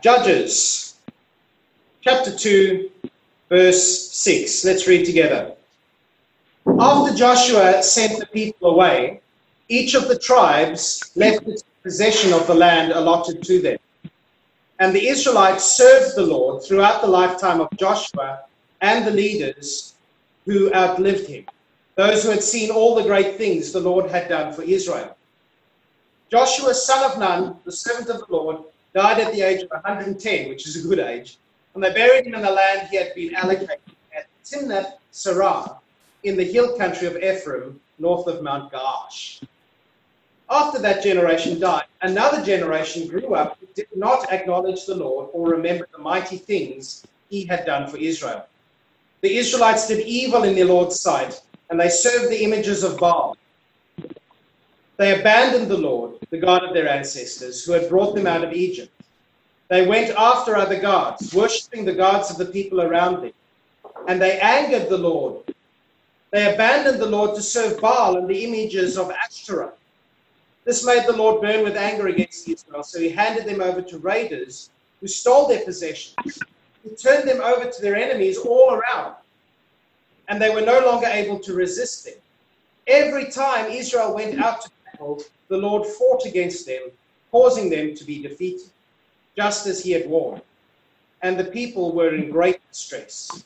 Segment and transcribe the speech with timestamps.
[0.00, 0.94] Judges
[2.02, 2.88] chapter 2,
[3.48, 4.64] verse 6.
[4.64, 5.54] Let's read together.
[6.78, 9.20] After Joshua sent the people away,
[9.68, 13.78] each of the tribes left its possession of the land allotted to them.
[14.78, 18.44] And the Israelites served the Lord throughout the lifetime of Joshua
[18.80, 19.94] and the leaders
[20.46, 21.44] who outlived him,
[21.96, 25.16] those who had seen all the great things the Lord had done for Israel.
[26.30, 28.58] Joshua, son of Nun, the servant of the Lord,
[28.98, 31.38] died at the age of 110, which is a good age,
[31.74, 33.78] and they buried him in the land he had been allocated
[34.12, 35.78] at Timnath Serah
[36.24, 39.40] in the hill country of Ephraim, north of Mount Gaash.
[40.50, 45.48] After that generation died, another generation grew up who did not acknowledge the Lord or
[45.48, 48.46] remember the mighty things he had done for Israel.
[49.20, 51.40] The Israelites did evil in the Lord's sight,
[51.70, 53.37] and they served the images of Baal.
[54.98, 58.52] They abandoned the Lord, the God of their ancestors, who had brought them out of
[58.52, 58.90] Egypt.
[59.68, 63.32] They went after other gods, worshipping the gods of the people around them,
[64.08, 65.54] and they angered the Lord.
[66.32, 69.74] They abandoned the Lord to serve Baal and the images of Ashtoreth.
[70.64, 73.98] This made the Lord burn with anger against Israel, so he handed them over to
[73.98, 76.42] raiders who stole their possessions.
[76.82, 79.14] He turned them over to their enemies all around,
[80.28, 82.14] and they were no longer able to resist them.
[82.88, 86.82] Every time Israel went out to battle, the Lord fought against them,
[87.30, 88.70] causing them to be defeated,
[89.36, 90.42] just as he had warned.
[91.22, 93.44] And the people were in great distress.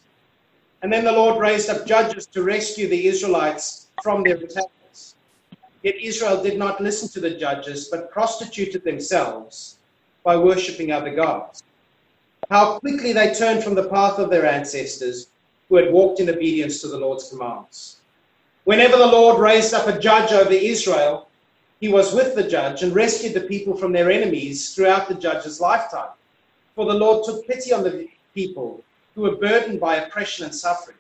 [0.83, 4.67] And then the Lord raised up judges to rescue the Israelites from their attack
[5.83, 9.79] Yet Israel did not listen to the judges, but prostituted themselves
[10.23, 11.65] by worshipping other gods.
[12.51, 15.27] How quickly they turned from the path of their ancestors
[15.69, 17.97] who had walked in obedience to the Lord's commands.
[18.63, 21.27] Whenever the Lord raised up a judge over Israel,
[21.83, 25.61] he was with the judge and rescued the people from their enemies throughout the judge's
[25.61, 26.11] lifetime.
[26.77, 28.85] For the Lord took pity on the people
[29.17, 30.97] who were burdened by oppression and suffering.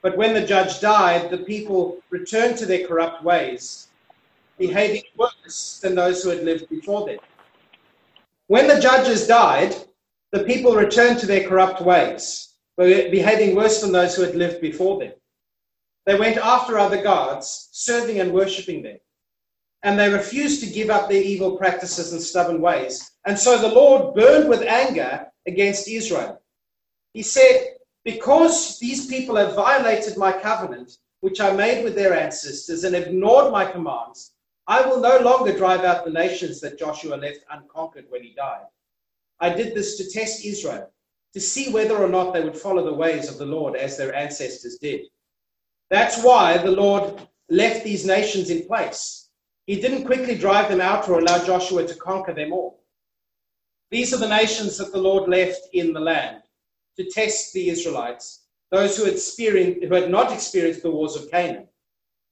[0.00, 3.88] But when the judge died, the people returned to their corrupt ways
[4.56, 7.18] behaving worse than those who had lived before them.
[8.46, 9.74] When the judges died,
[10.30, 15.00] the people returned to their corrupt ways, behaving worse than those who had lived before
[15.00, 15.12] them.
[16.06, 18.98] They went after other gods, serving and worshipping them.
[19.82, 23.12] And they refused to give up their evil practices and stubborn ways.
[23.24, 26.40] And so the Lord burned with anger against Israel.
[27.14, 32.84] He said, Because these people have violated my covenant, which I made with their ancestors,
[32.84, 34.32] and ignored my commands,
[34.66, 38.66] I will no longer drive out the nations that Joshua left unconquered when he died.
[39.40, 40.92] I did this to test Israel,
[41.32, 44.14] to see whether or not they would follow the ways of the Lord as their
[44.14, 45.06] ancestors did.
[45.90, 49.27] That's why the Lord left these nations in place.
[49.68, 52.80] He didn't quickly drive them out or allow Joshua to conquer them all.
[53.90, 56.40] These are the nations that the Lord left in the land
[56.96, 59.18] to test the Israelites, those who had,
[59.82, 61.68] who had not experienced the wars of Canaan.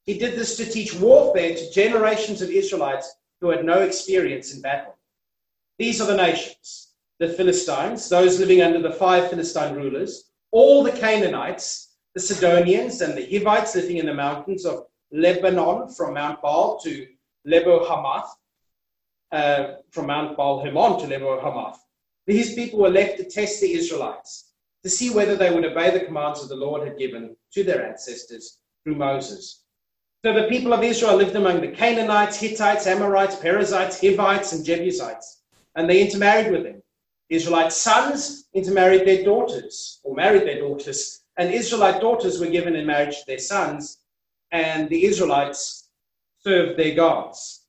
[0.07, 4.63] He did this to teach warfare to generations of Israelites who had no experience in
[4.63, 4.97] battle.
[5.79, 10.93] These are the nations the Philistines, those living under the five Philistine rulers, all the
[10.93, 16.79] Canaanites, the Sidonians, and the Hivites living in the mountains of Lebanon from Mount Baal
[16.81, 17.07] to
[17.47, 18.37] Lebo Hamath,
[19.33, 21.79] uh, from Mount Baal Hermon to Lebo Hamath.
[22.27, 24.53] These people were left to test the Israelites,
[24.83, 27.87] to see whether they would obey the commands that the Lord had given to their
[27.87, 29.63] ancestors through Moses.
[30.25, 35.43] So the people of Israel lived among the Canaanites, Hittites, Amorites, Perizzites, Hivites, and Jebusites,
[35.77, 36.83] and they intermarried with them.
[37.29, 42.87] Israelite sons intermarried their daughters, or married their daughters, and Israelite daughters were given in
[42.87, 43.99] marriage to their sons,
[44.51, 45.86] and the Israelites
[46.47, 47.65] served their gods.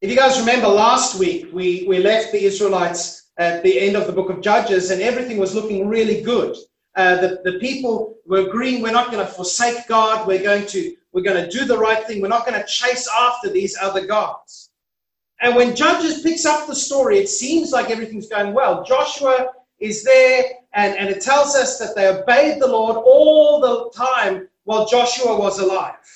[0.00, 4.06] If you guys remember last week, we, we left the Israelites at the end of
[4.06, 6.56] the book of Judges, and everything was looking really good.
[6.94, 10.94] Uh, the, the people were agreeing we're not going to forsake God, we're going to
[11.12, 12.20] we're going to do the right thing.
[12.20, 14.70] We're not going to chase after these other gods.
[15.40, 18.84] And when Judges picks up the story, it seems like everything's going well.
[18.84, 19.48] Joshua
[19.80, 20.44] is there,
[20.74, 25.34] and, and it tells us that they obeyed the Lord all the time while Joshua
[25.36, 26.06] was alive.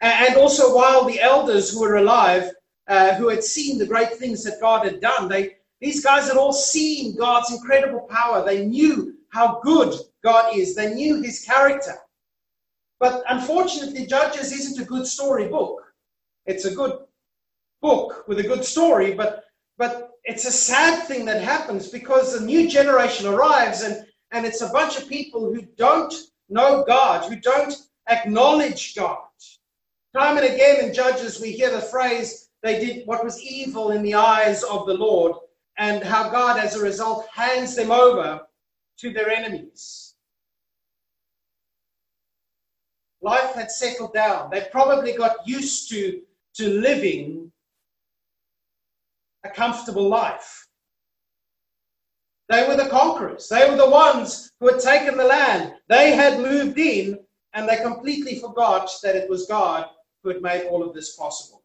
[0.00, 2.52] And also while the elders who were alive,
[2.88, 6.36] uh, who had seen the great things that God had done, they, these guys had
[6.36, 8.44] all seen God's incredible power.
[8.44, 11.96] They knew how good God is, they knew his character.
[12.98, 15.82] But unfortunately, Judges isn't a good story book.
[16.46, 16.98] It's a good
[17.82, 19.44] book with a good story, but
[19.78, 24.62] but it's a sad thing that happens because a new generation arrives and, and it's
[24.62, 26.12] a bunch of people who don't
[26.48, 27.74] know God, who don't
[28.08, 29.18] acknowledge God.
[30.16, 34.02] Time and again in Judges, we hear the phrase, they did what was evil in
[34.02, 35.36] the eyes of the Lord.
[35.78, 38.40] and how God, as a result, hands them over
[38.96, 40.14] to their enemies.
[43.20, 44.48] Life had settled down.
[44.48, 46.22] They probably got used to,
[46.54, 47.52] to living
[49.44, 50.66] a comfortable life.
[52.48, 53.50] They were the conquerors.
[53.50, 55.74] They were the ones who had taken the land.
[55.90, 57.18] They had moved in,
[57.52, 59.90] and they completely forgot that it was God
[60.26, 61.62] who had made all of this possible.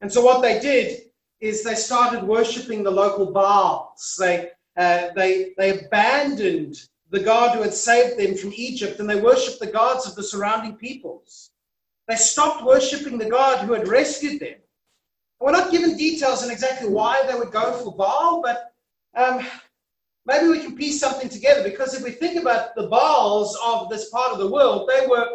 [0.00, 1.02] And so, what they did
[1.40, 4.16] is they started worshipping the local Baals.
[4.18, 6.76] They, uh, they, they abandoned
[7.10, 10.22] the God who had saved them from Egypt and they worshipped the gods of the
[10.22, 11.50] surrounding peoples.
[12.08, 14.56] They stopped worshipping the God who had rescued them.
[15.38, 18.72] We're not given details on exactly why they would go for Baal, but
[19.14, 19.46] um,
[20.24, 24.08] maybe we can piece something together because if we think about the Baals of this
[24.10, 25.28] part of the world, they were.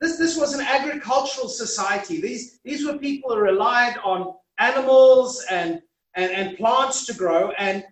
[0.00, 2.20] This, this was an agricultural society.
[2.20, 5.80] These, these were people who relied on animals and,
[6.14, 7.84] and, and plants to grow, and,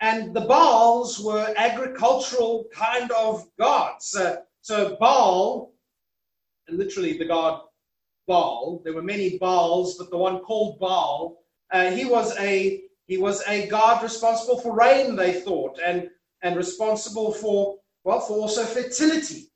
[0.00, 4.14] and the Baals were agricultural kind of gods.
[4.14, 5.72] Uh, so Baal,
[6.68, 7.62] literally the god
[8.26, 11.38] Baal, there were many Baals, but the one called Baal,
[11.72, 16.08] uh, he was a he was a god responsible for rain, they thought, and
[16.42, 19.50] and responsible for well for also fertility.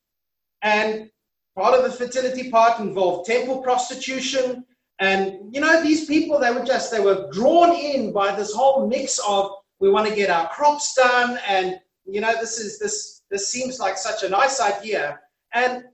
[0.62, 1.11] And
[1.56, 4.64] Part of the fertility part involved temple prostitution.
[4.99, 8.87] And, you know, these people, they were just, they were drawn in by this whole
[8.87, 9.50] mix of,
[9.81, 11.38] we want to get our crops done.
[11.47, 15.19] And, you know, this is, this, this seems like such a nice idea.
[15.52, 15.85] And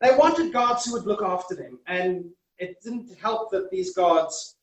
[0.00, 1.78] they wanted gods who would look after them.
[1.86, 2.26] And
[2.58, 4.56] it didn't help that these gods,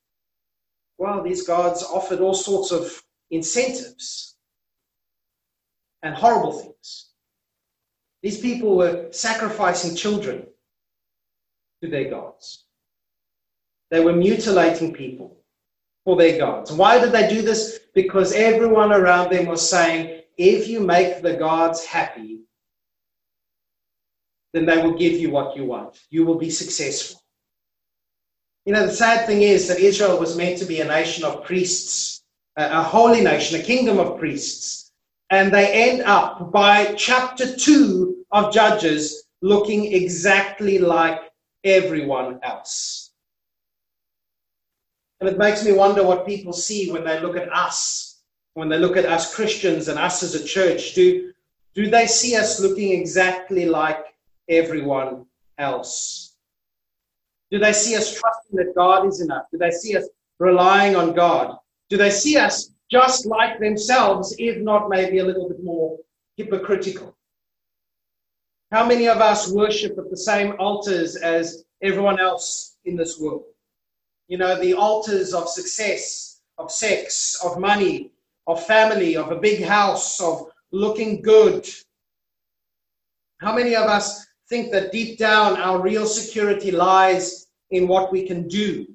[0.98, 3.02] well, these gods offered all sorts of
[3.32, 4.36] incentives
[6.04, 7.10] and horrible things.
[8.26, 10.48] These people were sacrificing children
[11.84, 12.66] to their gods.
[13.92, 15.38] They were mutilating people
[16.06, 16.72] for their gods.
[16.72, 17.82] Why did they do this?
[17.94, 22.40] Because everyone around them was saying, if you make the gods happy,
[24.54, 26.00] then they will give you what you want.
[26.10, 27.22] You will be successful.
[28.66, 31.44] You know, the sad thing is that Israel was meant to be a nation of
[31.44, 32.24] priests,
[32.58, 34.86] a, holy nation, a kingdom of priests
[35.30, 41.20] and they end up by chapter 2 of Judges looking exactly like
[41.64, 43.12] everyone else.
[45.20, 48.22] And it makes me wonder what people see when they look at us,
[48.54, 50.94] when they look at us Christians and us as a church.
[50.94, 51.32] Do,
[51.74, 54.04] do they see us looking exactly like
[54.50, 55.26] everyone
[55.58, 56.36] else?
[57.52, 59.46] Do they see us trusting that God is enough?
[59.52, 60.08] Do they see us
[60.40, 61.58] relying on God?
[61.90, 65.98] Do they see us just like themselves, if not maybe a little bit more
[66.38, 67.15] hypocritical.
[68.72, 73.44] How many of us worship at the same altars as everyone else in this world?
[74.28, 78.12] You know, the altars of success, of sex, of money,
[78.48, 81.68] of family, of a big house, of looking good.
[83.40, 88.28] How many of us think that deep down our real security lies in what we
[88.28, 88.88] can do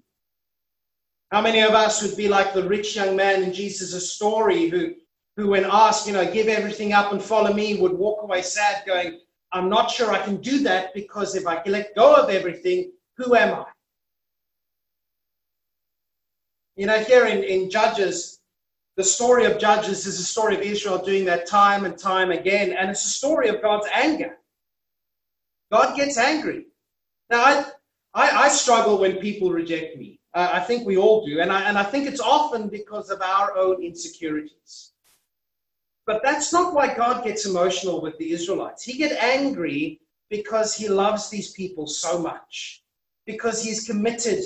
[1.31, 4.94] how many of us would be like the rich young man in Jesus' story who,
[5.37, 8.82] who, when asked, you know, give everything up and follow me, would walk away sad,
[8.84, 9.20] going,
[9.52, 13.35] I'm not sure I can do that because if I let go of everything, who
[13.35, 13.67] am I?
[16.76, 18.41] You know, here in, in Judges,
[18.97, 22.72] the story of Judges is a story of Israel doing that time and time again,
[22.72, 24.39] and it's a story of God's anger.
[25.72, 26.67] God gets angry.
[27.29, 27.65] Now, I,
[28.15, 30.20] I, I struggle when people reject me.
[30.34, 31.41] Uh, I think we all do.
[31.41, 34.93] And I, and I think it's often because of our own insecurities.
[36.10, 38.82] But that's not why God gets emotional with the Israelites.
[38.82, 42.82] He gets angry because he loves these people so much,
[43.26, 44.43] because he's committed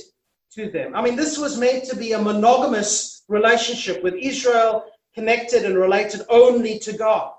[0.56, 0.94] to them.
[0.94, 6.21] I mean, this was meant to be a monogamous relationship with Israel connected and related
[6.28, 7.33] only to God.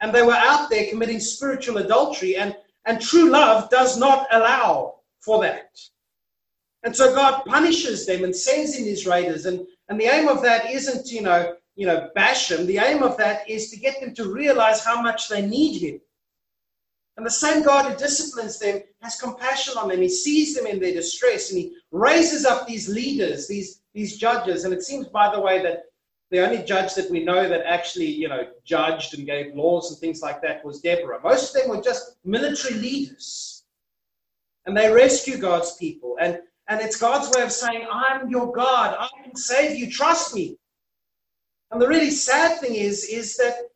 [0.00, 2.56] And they were out there committing spiritual adultery, and,
[2.86, 5.78] and true love does not allow for that.
[6.82, 9.46] And so God punishes them and sends in these raiders.
[9.46, 12.66] And, and the aim of that isn't, you know, you know, bash them.
[12.66, 16.00] The aim of that is to get them to realize how much they need him.
[17.16, 20.00] And the same God who disciplines them has compassion on them.
[20.00, 24.64] He sees them in their distress and he raises up these leaders, these, these judges.
[24.64, 25.84] And it seems, by the way, that
[26.30, 30.00] the only judge that we know that actually, you know, judged and gave laws and
[30.00, 31.20] things like that was Deborah.
[31.22, 33.64] Most of them were just military leaders.
[34.66, 36.16] And they rescue God's people.
[36.20, 38.96] And and it's God's way of saying, I'm your God.
[38.98, 39.90] I can save you.
[39.90, 40.56] Trust me.
[41.74, 43.68] And the really sad thing is, is that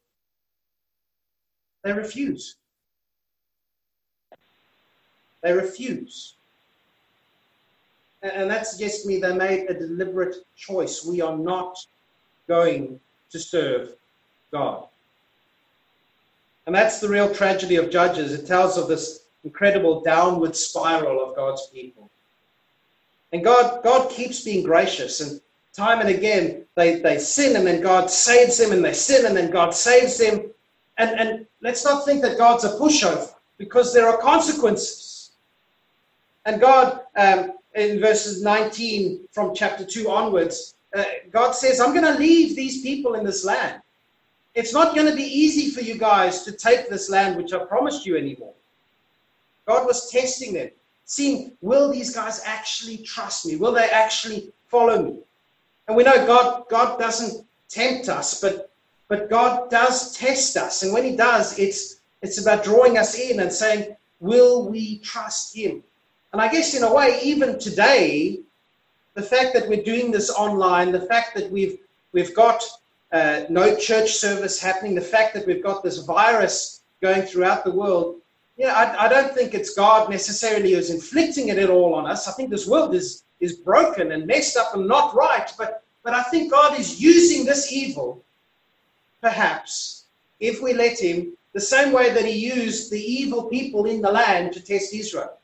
[1.83, 2.55] they refuse.
[5.43, 6.35] They refuse.
[8.23, 11.05] And that suggests to me they made a deliberate choice.
[11.05, 11.77] We are not
[12.47, 13.01] going
[13.31, 13.95] to serve
[14.53, 14.85] God.
[16.67, 18.33] And that's the real tragedy of Judges.
[18.33, 22.09] It tells of this incredible downward spiral of God's people.
[23.33, 25.21] And God, God keeps being gracious.
[25.21, 25.41] And
[25.73, 29.37] time and again, they, they sin and then God saves them, and they sin and
[29.37, 30.51] then God saves them.
[30.99, 35.33] And, and let's not think that God's a pushover because there are consequences.
[36.47, 42.13] And God, um, in verses 19 from chapter 2 onwards, uh, God says, I'm going
[42.13, 43.83] to leave these people in this land.
[44.55, 47.65] It's not going to be easy for you guys to take this land which I
[47.65, 48.55] promised you anymore.
[49.67, 50.71] God was testing them,
[51.05, 53.57] seeing, will these guys actually trust me?
[53.57, 55.19] Will they actually follow me?
[55.89, 58.71] And we know God, God doesn't tempt us, but,
[59.09, 60.83] but God does test us.
[60.83, 65.57] And when He does, it's, it's about drawing us in and saying, will we trust
[65.57, 65.83] Him?
[66.33, 68.41] And I guess in a way, even today,
[69.15, 71.79] the fact that we're doing this online, the fact that we've
[72.13, 72.63] we've got
[73.13, 77.71] uh, no church service happening, the fact that we've got this virus going throughout the
[77.71, 78.17] world,
[78.67, 82.27] know, I, I don't think it's God necessarily who's inflicting it at all on us.
[82.29, 86.15] I think this world is is broken and messed up and not right, but but
[86.15, 88.25] I think God is using this evil,
[89.21, 90.05] perhaps,
[90.41, 94.11] if we let Him, the same way that He used the evil people in the
[94.11, 95.39] land to test Israel.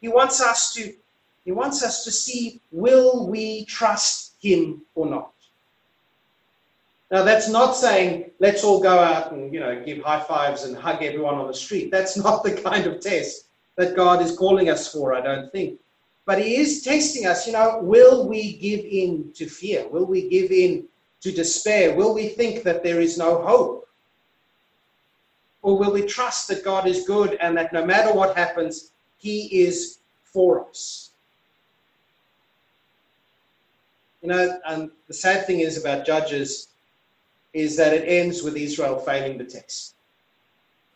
[0.00, 0.94] He wants us to
[1.48, 5.32] he wants us to see will we trust him or not.
[7.10, 10.76] Now that's not saying let's all go out and you know give high fives and
[10.76, 11.90] hug everyone on the street.
[11.96, 13.46] That's not the kind of test
[13.76, 15.78] that God is calling us for, I don't think.
[16.26, 19.88] But he is testing us, you know, will we give in to fear?
[19.88, 20.86] Will we give in
[21.22, 21.94] to despair?
[21.94, 23.88] Will we think that there is no hope?
[25.62, 29.62] Or will we trust that God is good and that no matter what happens, he
[29.62, 31.12] is for us.
[34.22, 36.68] You know, and the sad thing is about Judges
[37.58, 39.94] is that it ends with Israel failing the test.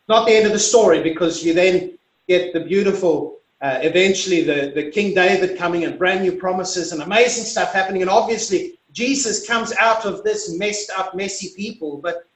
[0.08, 4.72] Not the end of the story, because you then get the beautiful, uh, eventually the,
[4.74, 8.02] the King David coming and brand new promises and amazing stuff happening.
[8.02, 11.98] And obviously, Jesus comes out of this messed up, messy people.
[11.98, 12.26] But,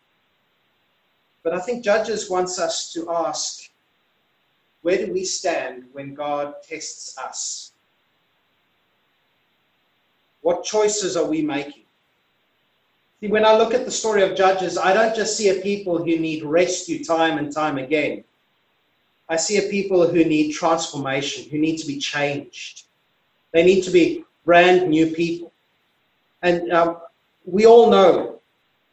[1.42, 3.70] but I think Judges wants us to ask
[4.82, 7.72] where do we stand when God tests us?
[10.42, 11.85] What choices are we making?
[13.20, 15.98] See, when I look at the story of Judges, I don't just see a people
[15.98, 18.24] who need rescue time and time again.
[19.28, 22.84] I see a people who need transformation, who need to be changed.
[23.52, 25.52] They need to be brand new people.
[26.42, 26.98] And um,
[27.44, 28.40] we all know,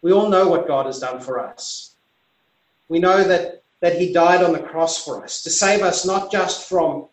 [0.01, 1.95] we all know what God has done for us.
[2.87, 6.31] We know that that he died on the cross for us to save us not
[6.31, 7.05] just from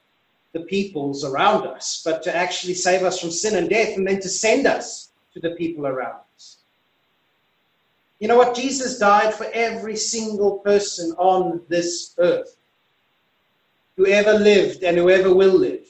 [0.52, 4.21] the peoples around us, but to actually save us from sin and death and then
[4.21, 6.60] to send us to the people around us.
[8.21, 8.55] You know what?
[8.55, 12.57] Jesus died for every single person on this earth,
[13.97, 15.87] whoever lived and whoever will live.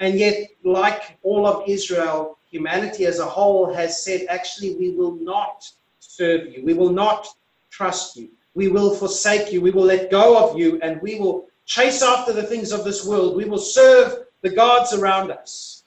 [0.00, 5.14] And yet, like all of Israel, humanity as a whole has said, actually, we will
[5.14, 6.64] not serve you.
[6.64, 7.28] We will not
[7.70, 8.28] trust you.
[8.54, 9.60] We will forsake you.
[9.60, 13.06] We will let go of you and we will chase after the things of this
[13.06, 13.36] world.
[13.36, 15.84] We will serve the gods around us.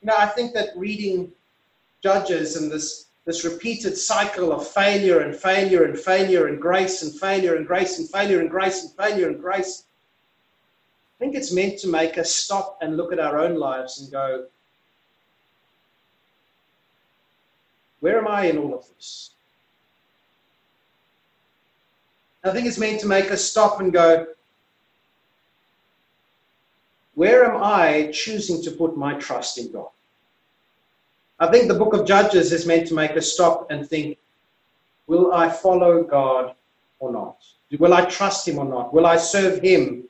[0.00, 1.32] You know, I think that reading
[2.06, 7.12] Judges and this, this repeated cycle of failure and failure and failure and grace and
[7.12, 9.86] failure and grace and failure and grace and failure and grace,
[11.10, 14.12] I think it's meant to make us stop and look at our own lives and
[14.12, 14.46] go,
[17.98, 19.32] where am I in all of this?
[22.44, 24.28] I think it's meant to make us stop and go,
[27.16, 29.88] where am I choosing to put my trust in God?
[31.38, 34.18] I think the book of Judges is meant to make us stop and think,
[35.06, 36.54] will I follow God
[36.98, 37.36] or not?
[37.78, 38.94] Will I trust Him or not?
[38.94, 40.04] Will I serve Him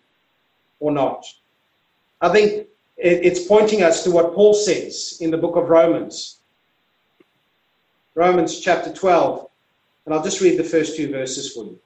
[0.78, 1.26] or not?
[2.21, 6.38] I think it's pointing us to what Paul says in the book of Romans.
[8.14, 9.49] Romans chapter 12.
[10.04, 11.78] And I'll just read the first two verses for you.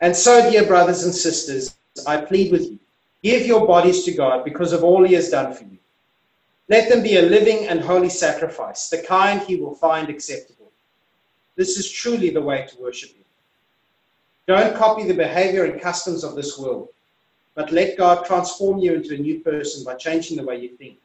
[0.00, 2.78] And so, dear brothers and sisters, I plead with you
[3.22, 5.78] give your bodies to God because of all He has done for you.
[6.68, 10.72] Let them be a living and holy sacrifice, the kind He will find acceptable.
[11.54, 13.24] This is truly the way to worship Him.
[14.46, 16.88] Don't copy the behavior and customs of this world,
[17.54, 20.98] but let God transform you into a new person by changing the way you think.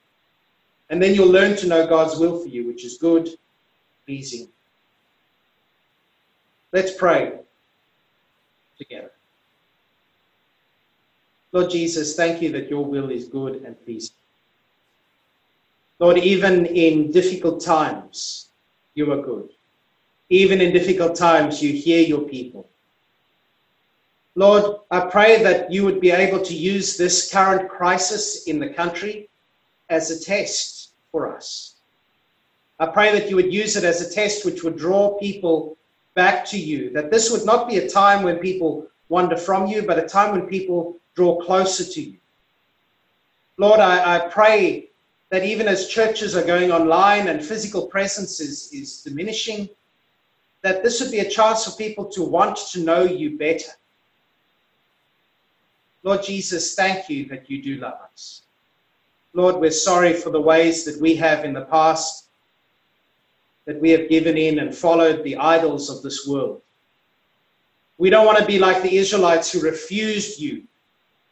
[0.89, 3.30] And then you'll learn to know God's will for you, which is good,
[4.06, 4.48] pleasing.
[6.72, 7.39] Let's pray
[8.77, 9.12] together.
[11.51, 14.21] Lord Jesus, thank you that your will is good and peaceful.
[16.01, 18.50] Lord, even in difficult times,
[18.96, 19.50] you are good.
[20.29, 22.67] Even in difficult times, you hear your people.
[24.34, 28.70] Lord, I pray that you would be able to use this current crisis in the
[28.70, 29.29] country
[29.91, 31.75] as a test for us.
[32.79, 35.77] I pray that you would use it as a test which would draw people
[36.15, 39.84] back to you, that this would not be a time when people wander from you,
[39.84, 42.17] but a time when people draw closer to you.
[43.58, 44.88] Lord, I, I pray
[45.31, 49.69] that even as churches are going online and physical presence is, is diminishing,
[50.61, 53.71] that this would be a chance for people to want to know you better.
[56.03, 58.41] Lord Jesus, thank you that you do love us.
[59.33, 62.25] Lord, we're sorry for the ways that we have in the past,
[63.63, 66.61] that we have given in and followed the idols of this world.
[67.97, 70.63] We don't want to be like the Israelites who refused you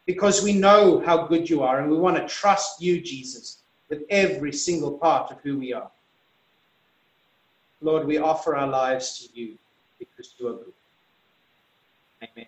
[0.05, 3.58] because we know how good you are and we want to trust you, Jesus,
[3.89, 5.89] with every single part of who we are.
[7.81, 9.57] Lord, we offer our lives to you
[9.97, 10.73] because you are good.
[12.23, 12.47] Amen.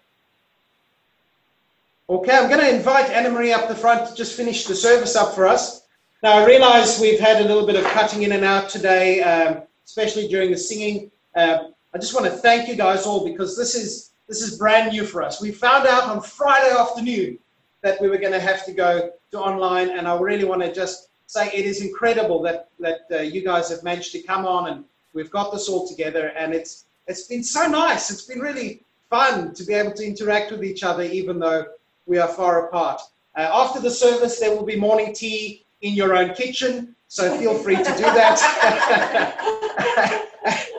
[2.10, 5.16] Okay, I'm going to invite Anna Marie up the front to just finish the service
[5.16, 5.84] up for us.
[6.24, 9.64] Now, I realize we've had a little bit of cutting in and out today, um,
[9.86, 11.10] especially during the singing.
[11.36, 14.92] Uh, I just want to thank you guys all because this is this is brand
[14.92, 15.42] new for us.
[15.42, 17.38] We found out on Friday afternoon
[17.82, 20.72] that we were going to have to go to online, and I really want to
[20.74, 24.68] just say it is incredible that that uh, you guys have managed to come on
[24.70, 24.84] and
[25.14, 28.12] we've got this all together, and it's it's been so nice.
[28.12, 31.66] It's been really fun to be able to interact with each other, even though
[32.06, 33.02] we are far apart.
[33.38, 37.58] Uh, after the service, there will be morning tea in your own kitchen, so feel
[37.58, 38.38] free to do that.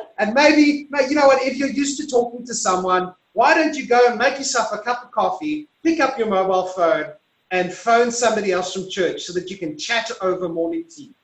[0.18, 3.86] and maybe, you know what, if you're used to talking to someone, why don't you
[3.86, 7.06] go and make yourself a cup of coffee, pick up your mobile phone,
[7.52, 11.14] and phone somebody else from church so that you can chat over morning tea?